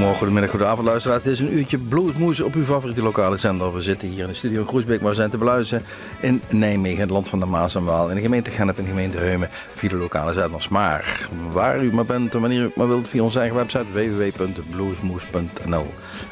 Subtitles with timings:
[0.00, 1.24] Goedemiddag, goedenavond luisteraars.
[1.24, 3.74] Het is een uurtje bluesmoes op uw favoriete lokale zender.
[3.74, 5.84] We zitten hier in de studio in Groesbeek, maar we zijn te beluisteren
[6.20, 8.08] in Nijmegen, het land van de Maas en Waal.
[8.08, 10.68] In de gemeente Gennep en de gemeente Heumen via de lokale zenders.
[10.68, 15.86] Maar waar u maar bent en wanneer u maar wilt via onze eigen website www.bluesmoes.nl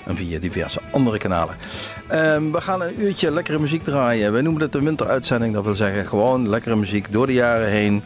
[0.06, 1.54] en via diverse andere kanalen.
[2.12, 4.32] Um, we gaan een uurtje lekkere muziek draaien.
[4.32, 8.02] Wij noemen het een winteruitzending, dat wil zeggen gewoon lekkere muziek door de jaren heen.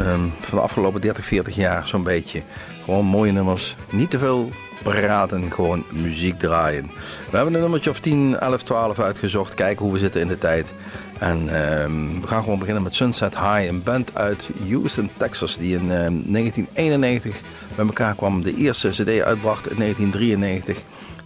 [0.00, 2.42] Um, van de afgelopen 30, 40 jaar zo'n beetje.
[2.84, 3.76] Gewoon mooie nummers.
[3.90, 4.52] Niet te veel
[4.84, 6.90] praten, gewoon muziek draaien.
[7.30, 9.54] We hebben een nummertje of 10, 11, 12 uitgezocht.
[9.54, 10.74] Kijken hoe we zitten in de tijd.
[11.18, 11.38] En
[11.82, 15.82] um, we gaan gewoon beginnen met Sunset High, een band uit Houston, Texas, die in
[15.82, 17.40] um, 1991
[17.76, 18.42] bij elkaar kwam.
[18.42, 20.82] De eerste CD uitbracht in 1993.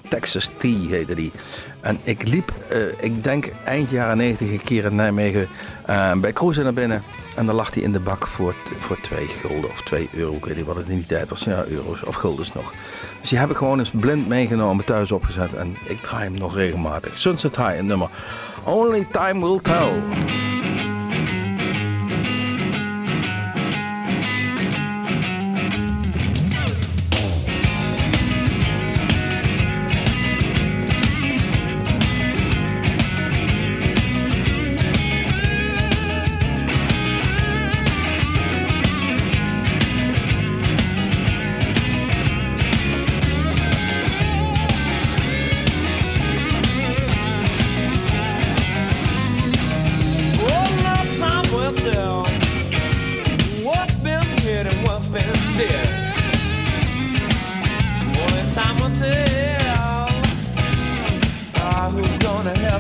[0.09, 1.33] Texas T heette die.
[1.81, 5.49] En ik liep, uh, ik denk eind jaren 90 een keer in Nijmegen
[5.91, 7.03] uh, bij Cruisen naar binnen.
[7.37, 10.35] En dan lag hij in de bak voor, voor 2 gulden of 2 euro.
[10.35, 11.45] Ik weet niet wat het in die tijd was.
[11.45, 12.73] Ja, euro's of guldens nog.
[13.21, 15.55] Dus die heb ik gewoon eens blind meegenomen, thuis opgezet.
[15.55, 17.19] En ik draai hem nog regelmatig.
[17.19, 18.09] Sunset High, een nummer.
[18.65, 20.88] Only Time Will Tell.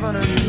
[0.00, 0.47] having a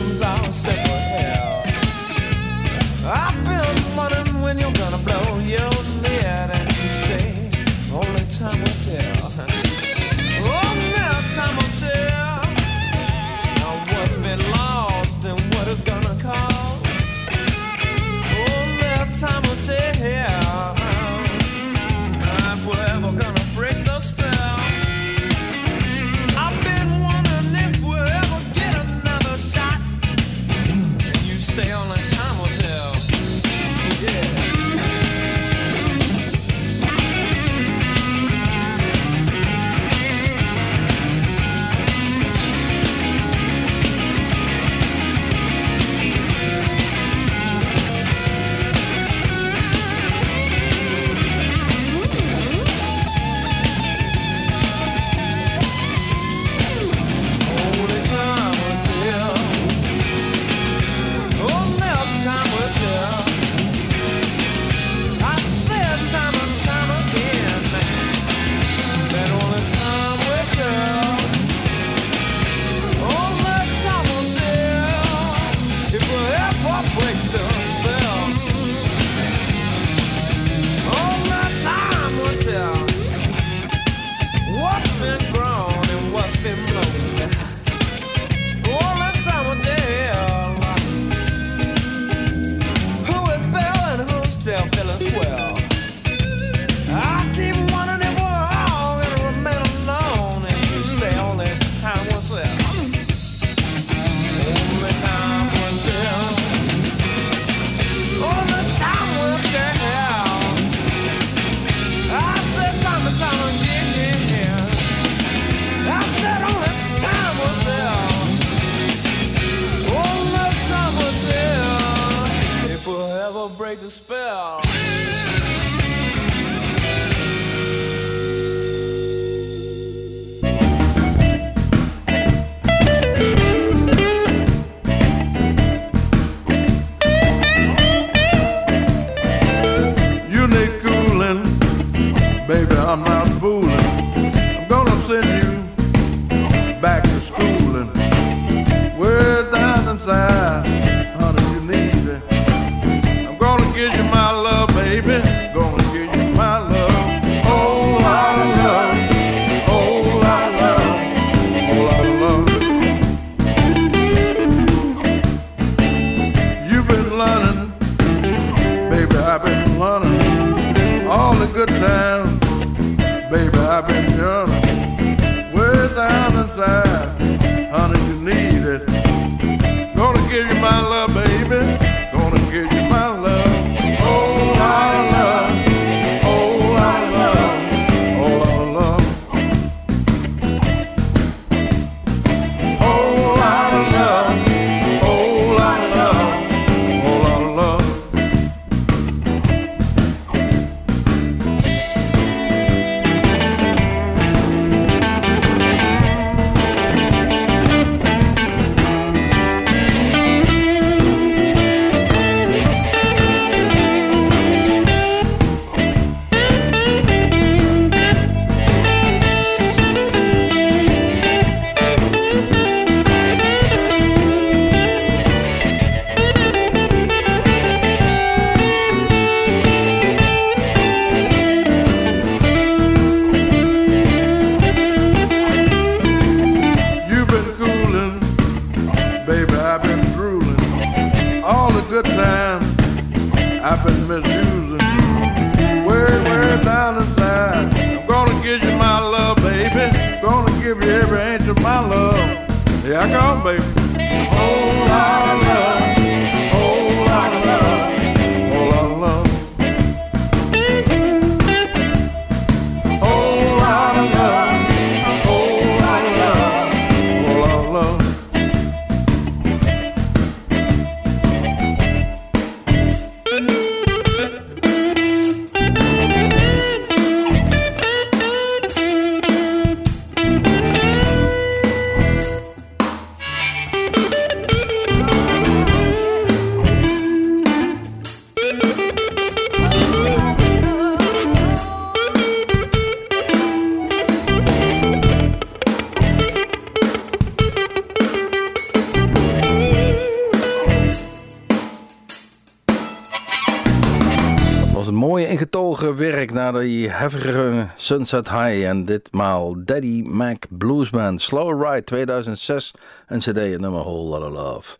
[306.52, 312.72] na die hevige Sunset High en ditmaal Daddy Mac Bluesman Slow Ride 2006,
[313.08, 314.76] een cd en nummer Whole Lotta Love.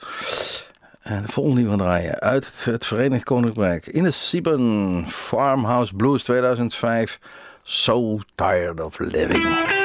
[1.02, 3.88] En de volgende die we draaien uit het Verenigd Koninkrijk.
[3.88, 7.20] in de Sieben, Farmhouse Blues 2005,
[7.64, 9.79] So Tired of Living.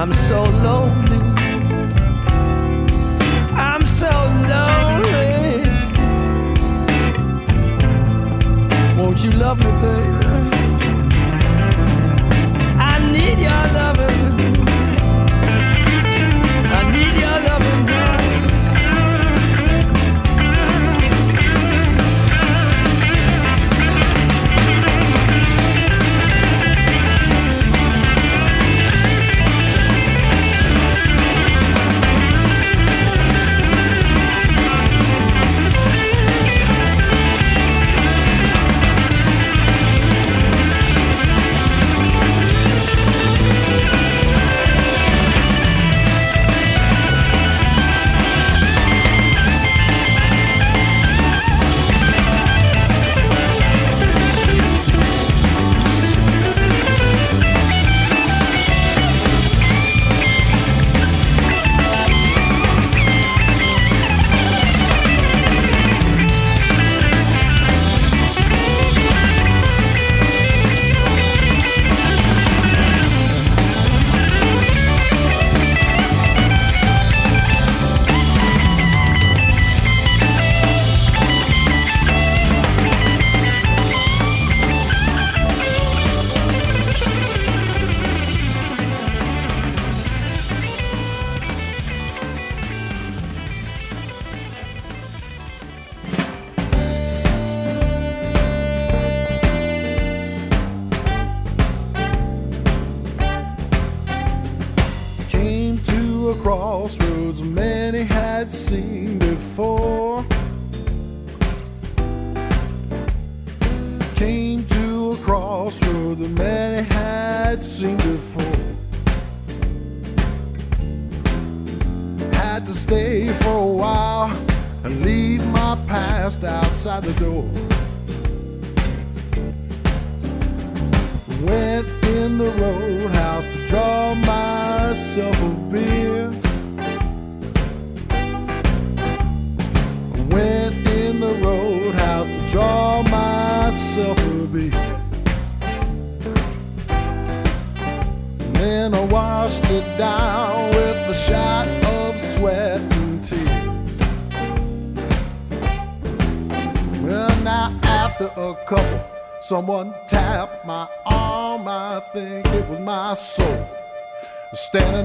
[0.00, 1.18] I'm so lonely.
[3.56, 4.08] I'm so
[4.54, 5.64] lonely.
[8.96, 10.17] Won't you love me, baby?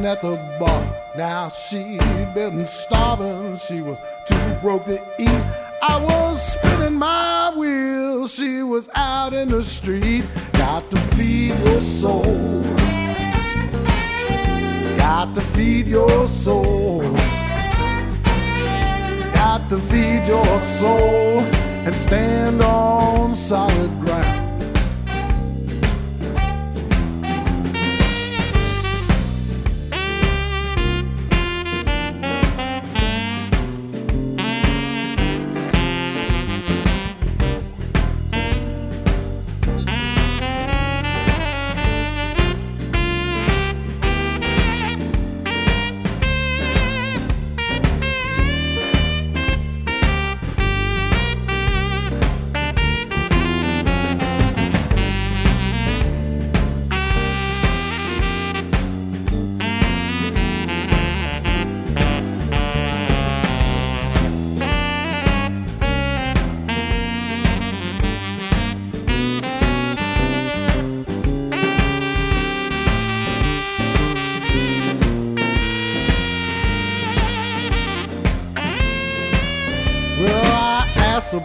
[0.03, 1.13] Standing at the bar.
[1.15, 3.57] Now she'd been starving.
[3.57, 5.29] She was too broke to eat.
[5.81, 8.33] I was spinning my wheels.
[8.33, 10.25] She was out in the street.
[10.53, 12.63] Got to feed your soul.
[14.97, 17.01] Got to feed your soul.
[19.33, 21.39] Got to feed your soul
[21.85, 24.32] and stand on solid ground.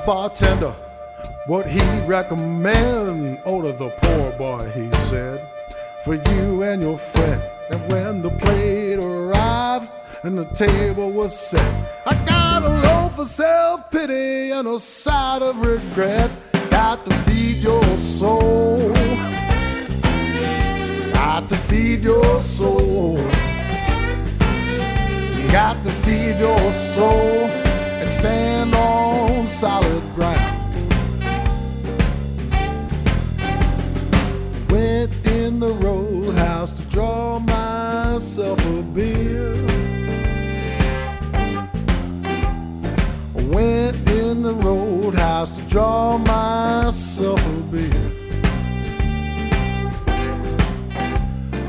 [0.09, 0.75] Bartender
[1.47, 3.39] what he'd recommend.
[3.45, 5.47] Order the poor boy, he said,
[6.03, 7.43] for you and your friend.
[7.71, 9.91] And when the plate arrived
[10.23, 11.71] and the table was set,
[12.07, 16.31] I got a loaf of self pity and a side of regret.
[16.71, 18.95] Got to feed your soul.
[21.13, 23.19] Got to feed your soul.
[25.53, 27.68] Got to feed your soul
[28.09, 30.57] and stand on solid ground.
[34.71, 39.53] Went in the roadhouse to draw myself a beer.
[43.53, 48.11] Went in the roadhouse to draw myself a beer.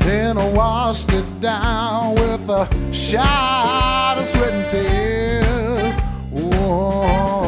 [0.00, 5.49] Then I washed it down with a shot of sweat and tears
[6.70, 7.39] more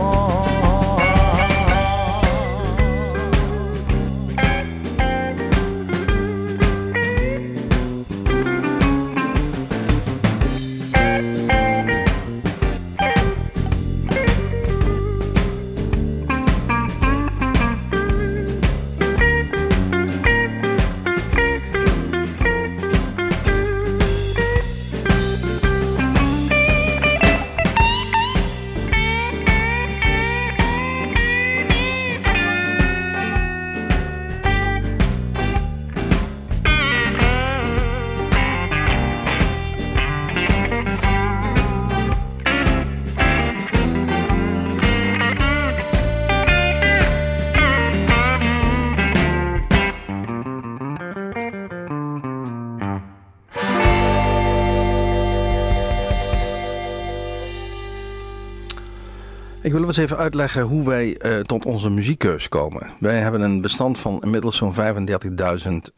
[59.73, 62.91] Ik wil eens even uitleggen hoe wij uh, tot onze muziekkeus komen.
[62.99, 64.81] Wij hebben een bestand van inmiddels zo'n 35.000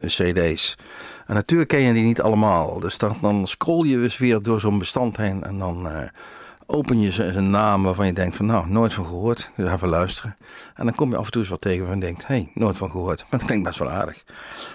[0.05, 0.77] cd's.
[1.27, 2.79] En natuurlijk ken je die niet allemaal.
[2.79, 5.97] Dus dan, scroll je dus weer door zo'n bestand heen en dan uh,
[6.65, 9.51] open je een naam waarvan je denkt van nou, nooit van gehoord.
[9.55, 10.35] Dus even luisteren.
[10.75, 12.91] En dan kom je af en toe eens wat tegen van denkt, hey, nooit van
[12.91, 13.21] gehoord.
[13.21, 14.23] Maar dat klinkt best wel aardig.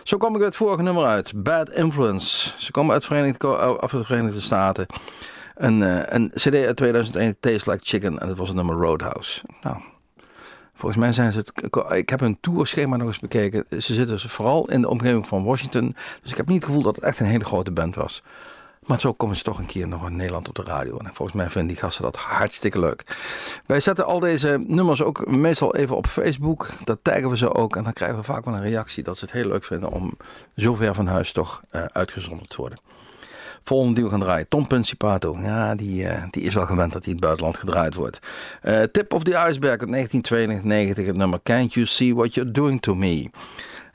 [0.02, 2.52] Zo kwam ik het vorige nummer uit, Bad Influence.
[2.56, 4.86] Ze komen uit, uit de Verenigde Staten.
[5.60, 9.42] Een, uh, een CD uit 2001, Tastes Like Chicken, en dat was het nummer Roadhouse.
[9.62, 9.76] Nou,
[10.74, 11.52] volgens mij zijn ze het.
[11.92, 13.64] Ik heb hun tourschema nog eens bekeken.
[13.68, 15.96] Ze zitten dus vooral in de omgeving van Washington.
[16.22, 18.22] Dus ik heb niet het gevoel dat het echt een hele grote band was.
[18.86, 20.98] Maar zo komen ze toch een keer nog in Nederland op de radio.
[20.98, 23.16] En volgens mij vinden die gasten dat hartstikke leuk.
[23.66, 26.68] Wij zetten al deze nummers ook meestal even op Facebook.
[26.84, 27.76] Dat taggen we ze ook.
[27.76, 30.16] En dan krijgen we vaak wel een reactie dat ze het heel leuk vinden om
[30.56, 32.78] zo ver van huis toch uh, uitgezonden te worden.
[33.62, 34.48] Volgende die gaan draaien.
[34.48, 35.38] Tom Principato.
[35.42, 38.18] Ja, die, uh, die is wel gewend dat hij in het buitenland gedraaid wordt.
[38.62, 41.06] Uh, Tip of the Iceberg uit 1992.
[41.06, 43.30] Het nummer Can't You See What You're Doing To Me.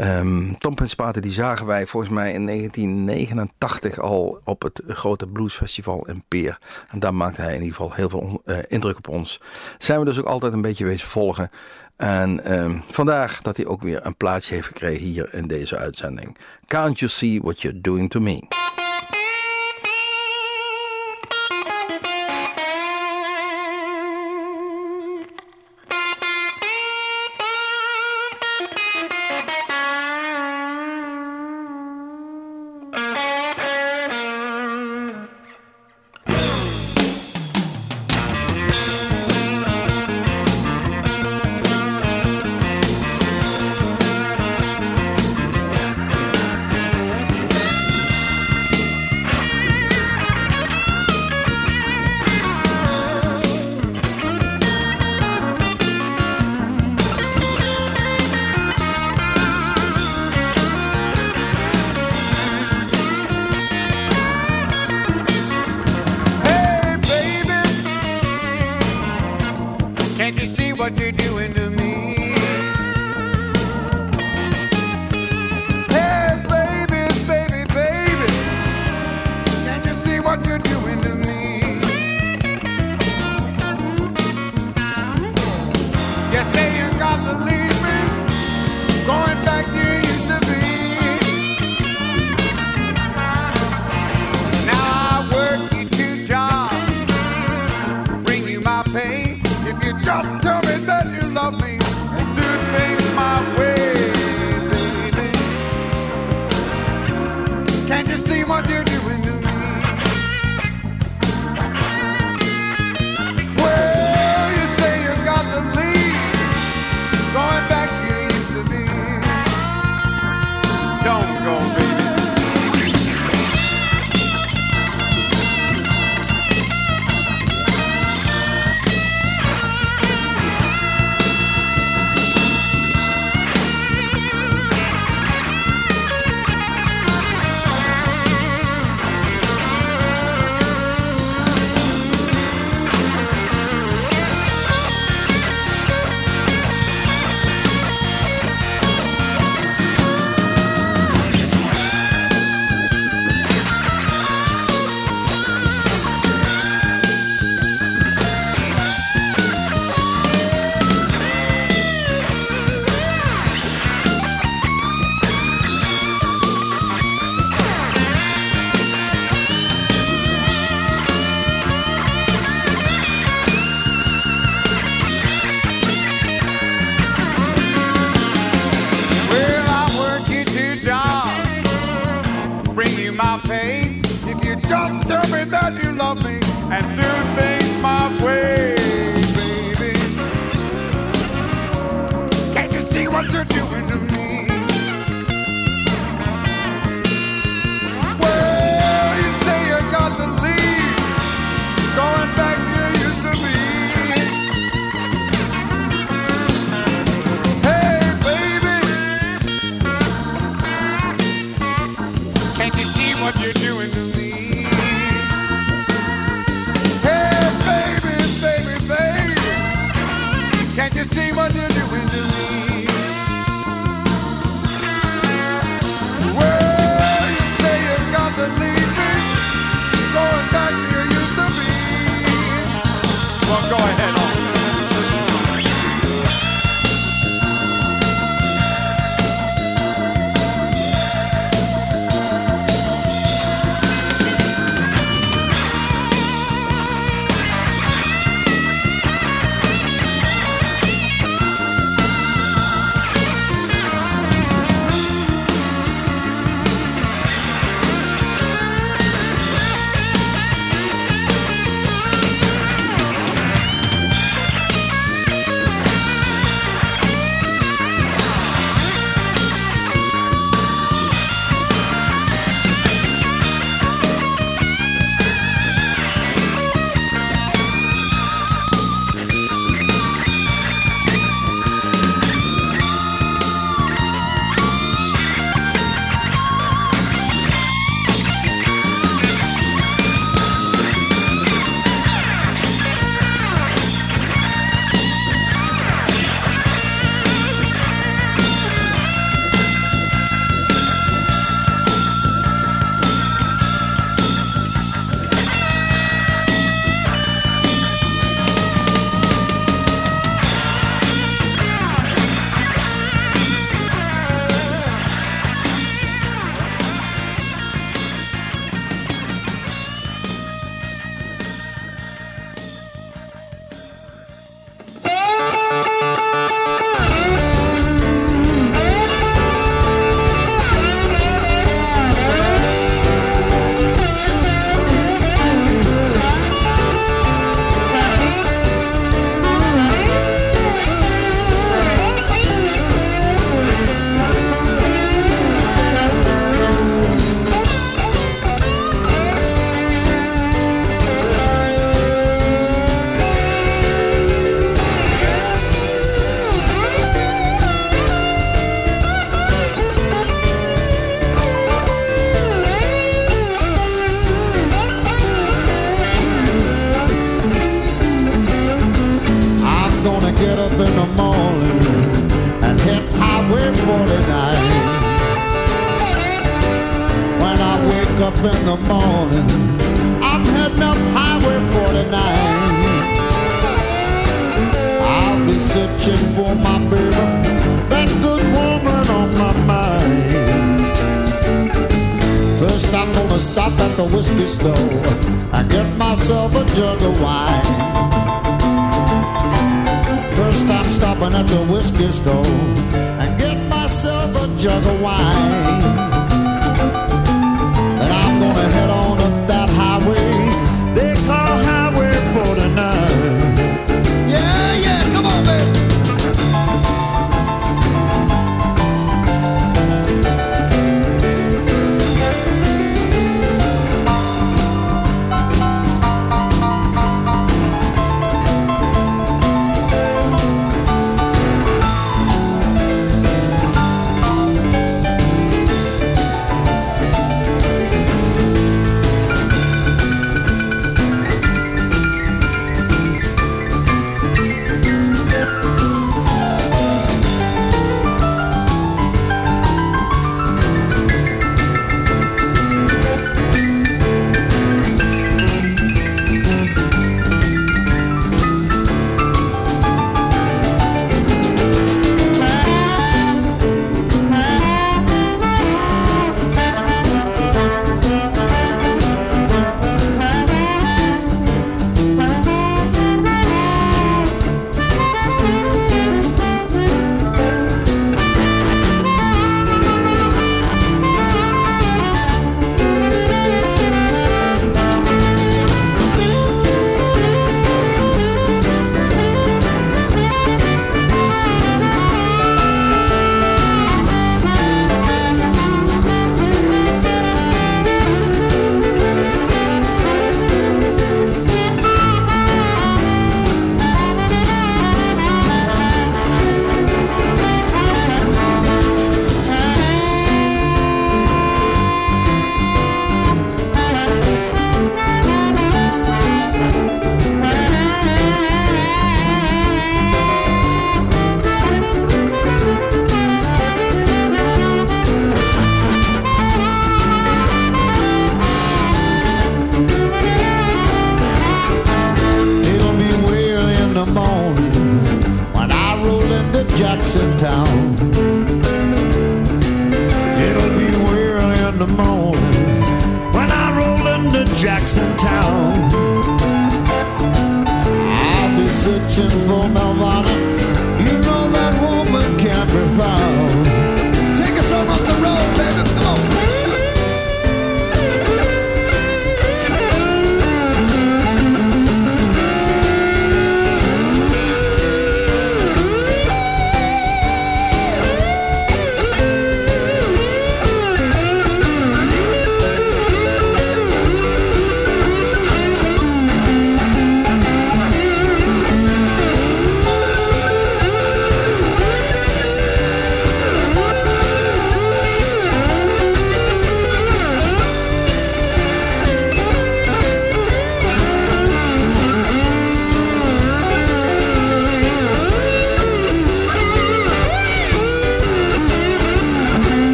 [0.00, 6.06] Um, Tom Principato die zagen wij volgens mij in 1989 al op het grote bluesfestival
[6.06, 6.58] in Peer.
[6.90, 9.40] En daar maakte hij in ieder geval heel veel uh, indruk op ons.
[9.78, 11.50] Zijn we dus ook altijd een beetje wezen volgen.
[11.96, 16.36] En um, vandaag dat hij ook weer een plaatsje heeft gekregen hier in deze uitzending.
[16.66, 18.40] Can't You See What You're Doing To Me.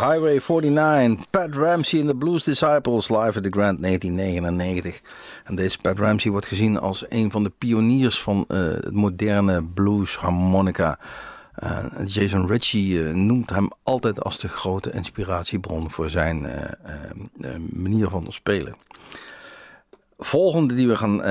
[0.00, 1.30] Highway 49.
[1.30, 5.00] Pat Ramsey en de Blues Disciples live at the Grand 1999.
[5.44, 9.64] En deze Pat Ramsey wordt gezien als een van de pioniers van eh, het moderne
[9.64, 10.98] blues harmonica.
[11.54, 16.46] Eh, Jason Ritchie eh, noemt hem altijd als de grote inspiratiebron voor zijn
[17.72, 18.74] manier van spelen.
[20.18, 21.22] Volgende die we gaan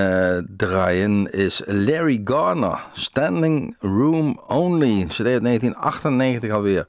[0.58, 6.86] draaien is Larry Garner, Standing Room Only, CD uit 1998 alweer.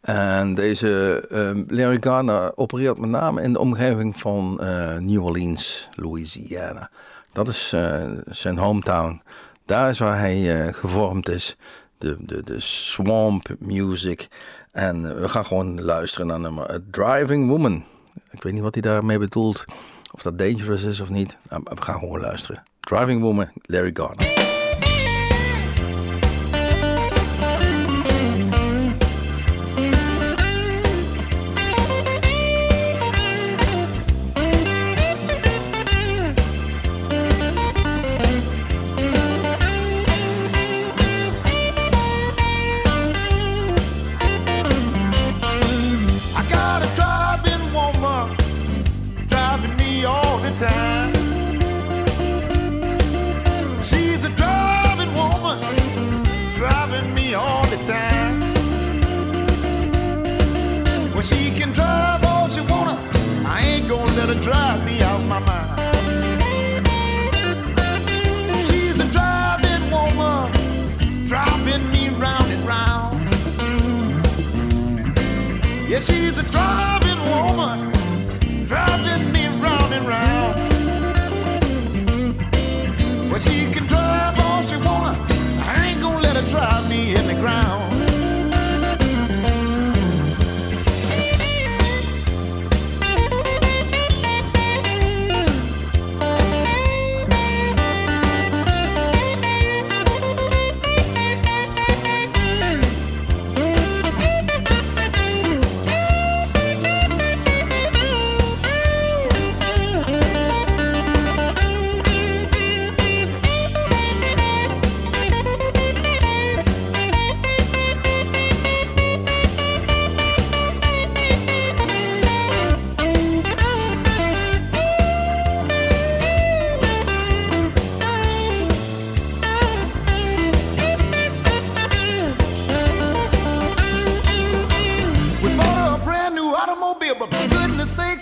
[0.00, 5.88] En deze eh, Larry Garner opereert met name in de omgeving van eh, New Orleans,
[5.94, 6.90] Louisiana.
[7.32, 9.22] Dat is eh, zijn hometown.
[9.66, 11.56] Daar is waar hij eh, gevormd is.
[11.98, 14.28] De, de, de swamp music.
[14.72, 17.84] En we gaan gewoon luisteren naar nummer A Driving Woman.
[18.30, 19.64] Ik weet niet wat hij daarmee bedoelt.
[20.12, 21.36] Of dat dangerous is of niet.
[21.50, 22.62] Nou, we gaan gewoon luisteren.
[22.80, 24.37] Driving Woman, Larry Garner.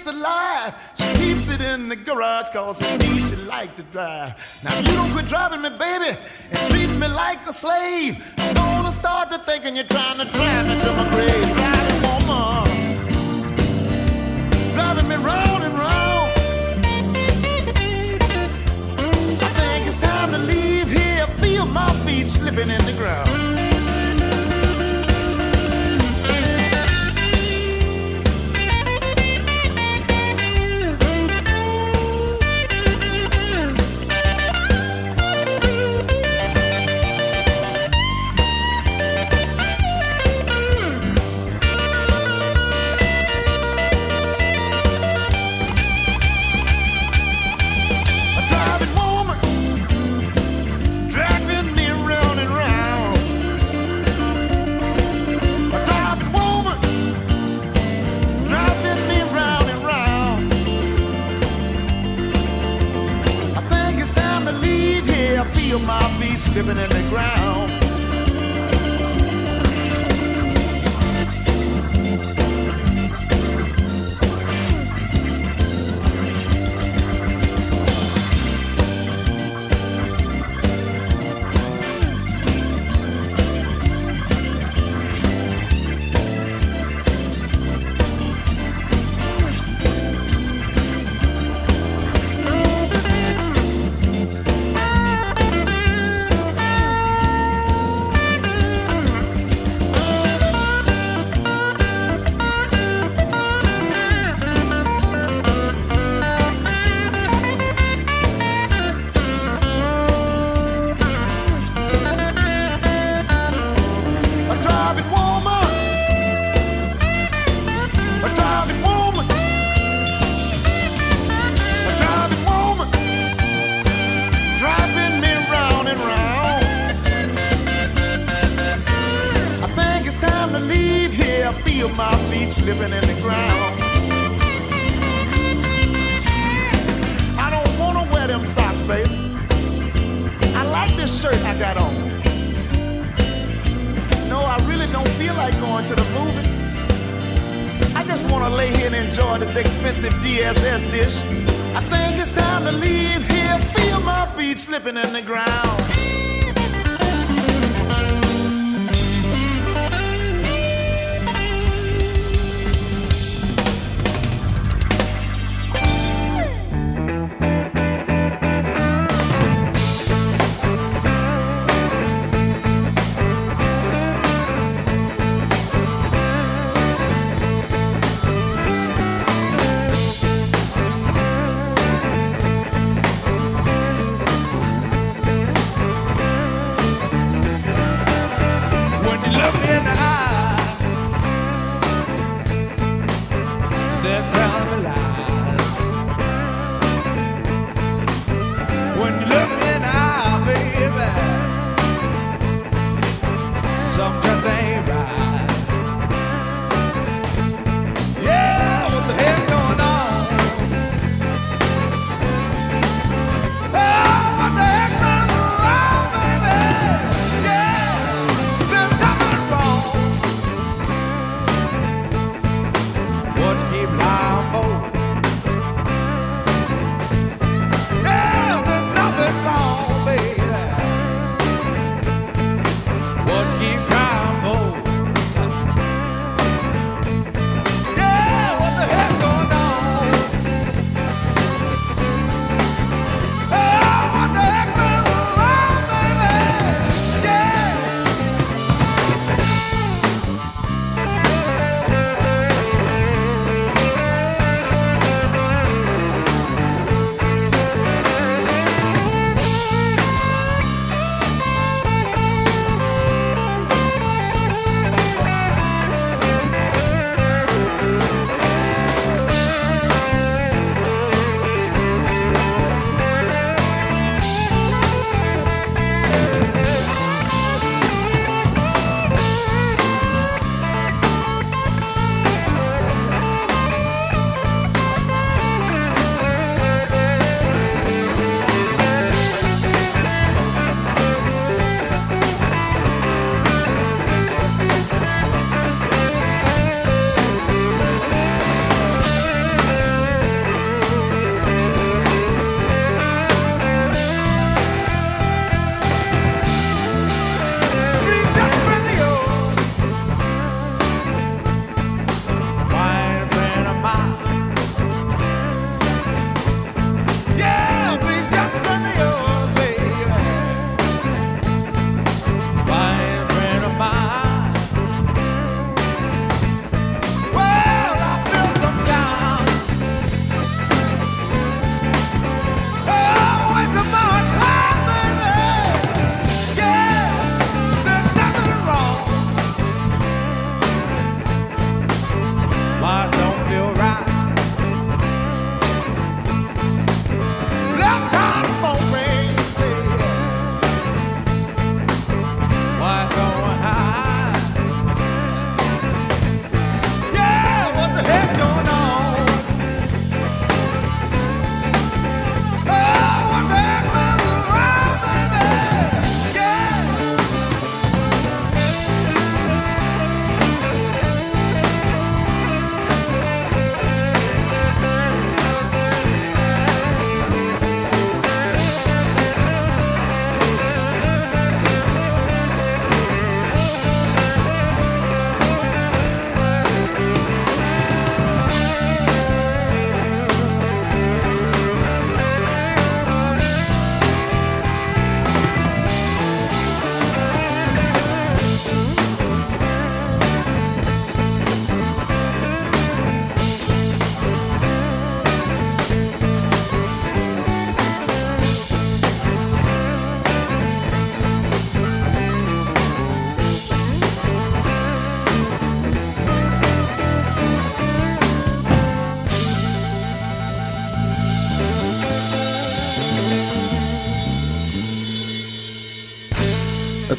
[0.07, 4.35] Alive, she keeps it in the garage cause it means she like to drive.
[4.65, 6.19] Now if you don't quit driving me, baby,
[6.51, 10.67] and treating me like a slave, I'm gonna start to thinking you're trying to drive
[10.69, 11.57] me to my grave.
[11.57, 12.67] Driving woman,
[14.75, 16.33] driving me round and round.
[19.43, 23.46] I think it's time to leave here, feel my feet slipping in the ground.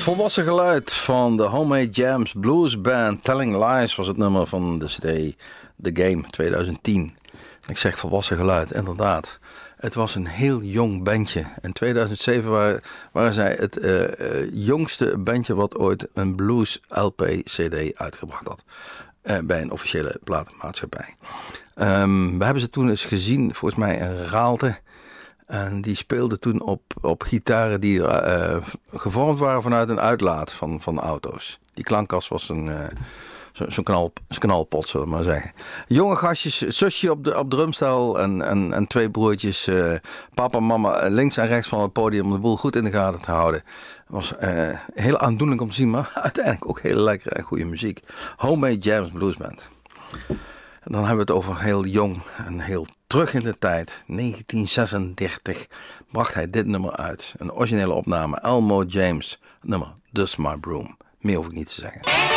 [0.07, 3.23] Volwassen geluid van de Homemade Jams Blues Band.
[3.23, 5.35] Telling Lies was het nummer van de CD
[5.81, 7.17] The Game 2010.
[7.67, 9.39] Ik zeg volwassen geluid, inderdaad.
[9.77, 11.45] Het was een heel jong bandje.
[11.61, 12.81] In 2007
[13.11, 14.07] waren, zij het uh, uh,
[14.51, 18.63] jongste bandje wat ooit een blues LP-CD uitgebracht had.
[19.23, 21.15] Uh, bij een officiële platenmaatschappij.
[21.75, 24.79] Um, we hebben ze toen eens gezien, volgens mij in Raalte.
[25.47, 28.57] En die speelde toen op, op gitaren die uh,
[28.93, 31.59] gevormd waren vanuit een uitlaat van, van auto's.
[31.73, 32.85] Die klankkast was een, uh,
[33.51, 35.51] zo'n zo knal, knalpot, zullen we maar zeggen.
[35.87, 39.67] Jonge gastjes, zusje op, de, op drumstel en, en, en twee broertjes.
[39.67, 39.93] Uh,
[40.33, 42.91] papa en mama links en rechts van het podium om de boel goed in de
[42.91, 43.63] gaten te houden.
[44.07, 44.33] was
[44.93, 47.99] heel aandoenlijk om te zien, maar uiteindelijk ook hele lekkere en goede muziek.
[48.37, 49.69] Homemade Jams Blues Band.
[50.89, 54.03] Dan hebben we het over heel jong en heel terug in de tijd.
[54.07, 55.67] 1936
[56.11, 57.33] bracht hij dit nummer uit.
[57.37, 58.39] Een originele opname.
[58.39, 59.39] Elmo James.
[59.61, 60.97] nummer Dust My Broom.
[61.19, 62.36] Meer hoef ik niet te zeggen.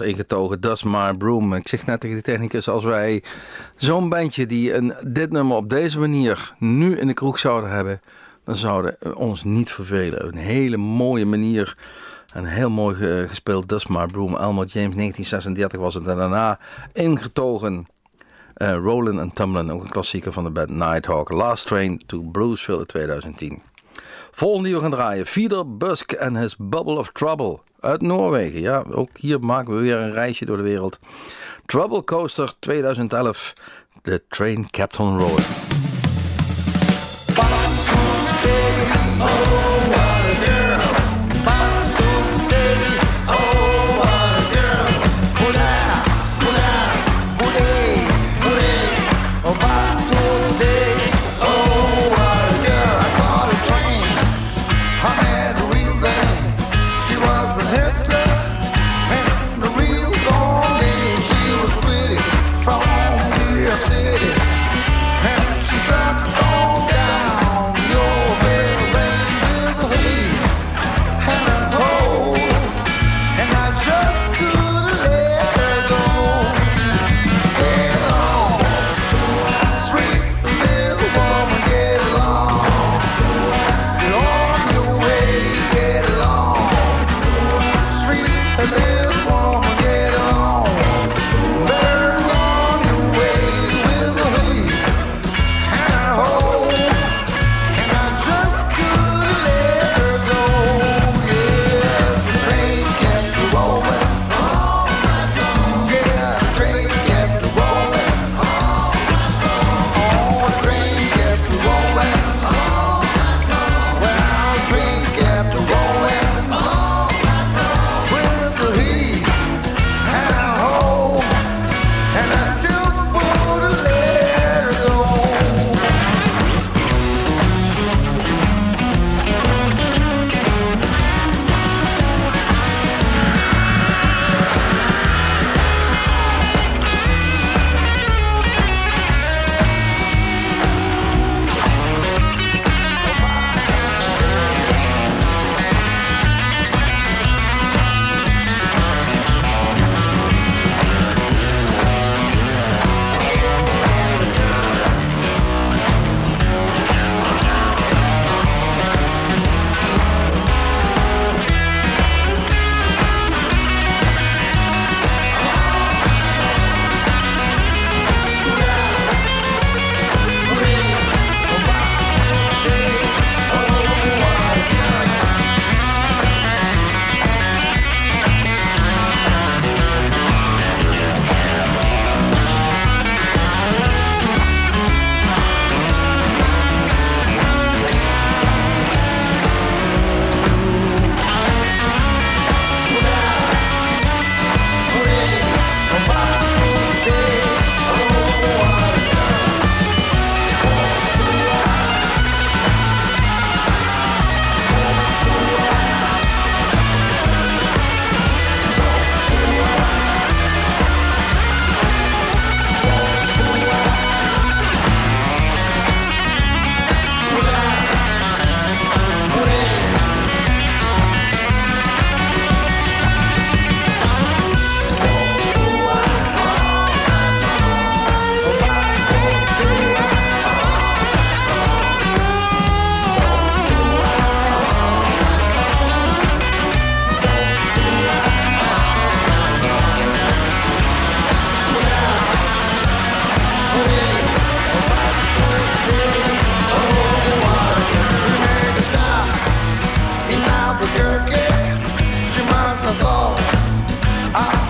[0.00, 1.54] Ingetogen, das maar Broom.
[1.54, 3.22] Ik zeg net tegen de technicus, als wij
[3.76, 8.00] zo'n bandje die een, dit nummer op deze manier nu in de kroeg zouden hebben,
[8.44, 10.26] dan zouden we ons niet vervelen.
[10.26, 11.76] Een hele mooie manier,
[12.34, 14.36] een heel mooi ge- gespeeld das maar Broom.
[14.36, 16.58] Elmo James, 1936 was het en daarna
[16.92, 17.86] ingetogen.
[18.54, 21.30] eh Rollin' and Tumblin', ook een klassieker van de band Nighthawk.
[21.30, 23.62] Last Train to Bruceville 2010.
[24.30, 25.26] Volgende die we gaan draaien.
[25.26, 28.60] Feeder Busk en his Bubble of Trouble uit Noorwegen.
[28.60, 30.98] Ja, ook hier maken we weer een reisje door de wereld.
[31.66, 33.52] Trouble Coaster 2011.
[34.02, 35.18] De Train Captain.
[35.20, 35.73] City,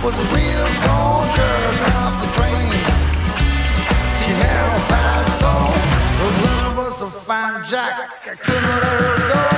[0.04, 0.66] was a real
[1.34, 2.72] jerk off the train.
[4.36, 7.10] Had a bad soul.
[7.22, 8.20] Fine jack.
[8.26, 9.53] I couldn't let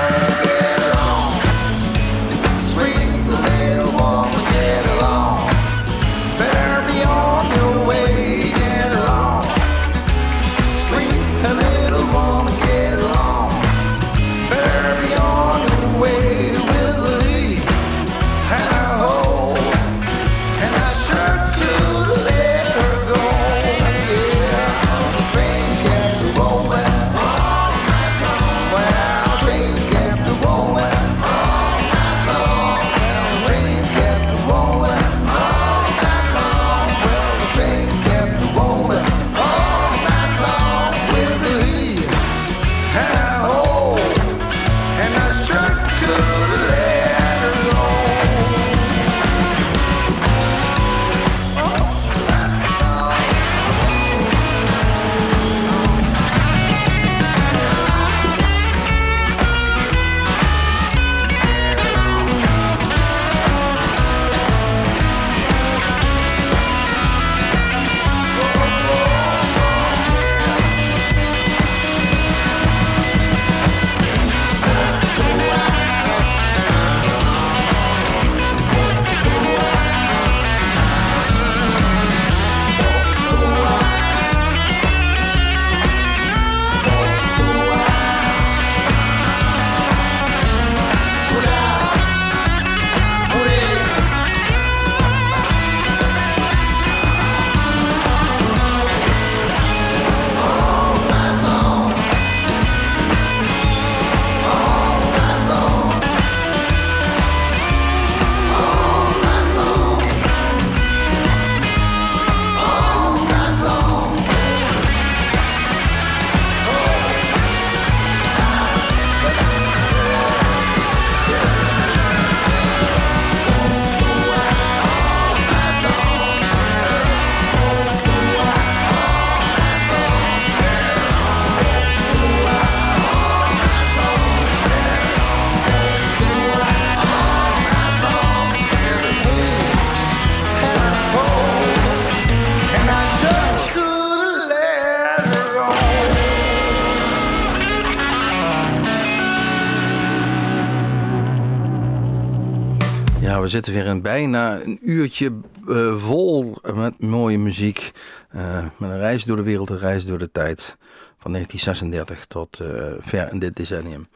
[153.47, 155.32] we zitten weer in bijna een uurtje
[155.68, 157.92] eh, vol met mooie muziek.
[158.28, 160.76] Eh, met een reis door de wereld, een reis door de tijd.
[161.18, 164.09] Van 1936 tot eh, ver in dit decennium.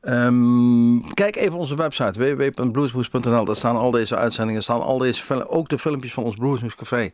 [0.00, 3.44] Ehm, kijk even onze website www.bluesmoes.nl.
[3.44, 7.10] Daar staan al deze uitzendingen, staan al deze ook de filmpjes van ons Bluesmoes Café.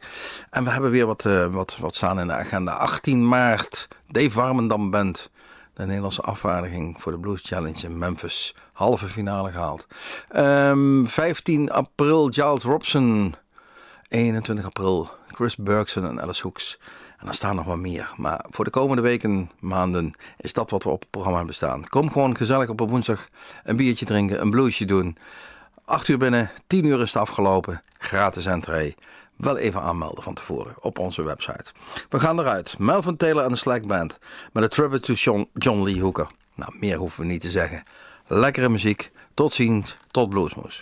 [0.50, 2.72] En we hebben weer wat, wat, wat staan in de agenda.
[2.72, 5.30] 18 maart, Dave Warmendam Band.
[5.74, 8.54] De Nederlandse afvaardiging voor de Blues Challenge in Memphis.
[8.74, 9.86] Halve finale gehaald.
[10.28, 13.34] Ehm, 15 april, Giles Robson.
[14.08, 16.78] 21 april, Chris Bergson en Alice Hoeks.
[17.18, 18.12] En dan staan nog wat meer.
[18.16, 21.88] Maar voor de komende weken, maanden, is dat wat we op het programma hebben staan.
[21.88, 23.28] Kom gewoon gezellig op een woensdag
[23.64, 25.16] een biertje drinken, een bluesje doen.
[25.84, 27.82] 8 uur binnen, 10 uur is het afgelopen.
[27.98, 28.94] Gratis entree.
[29.36, 31.64] Wel even aanmelden van tevoren op onze website.
[32.08, 32.78] We gaan eruit.
[32.78, 34.18] Melvin Taylor en de Slack Band.
[34.52, 36.26] Met een tribute to John, John Lee Hooker.
[36.54, 37.82] Nou, meer hoeven we niet te zeggen.
[38.28, 39.12] Lekkere muziek.
[39.34, 39.96] Tot ziens.
[40.10, 40.78] Tot Bluesmoes.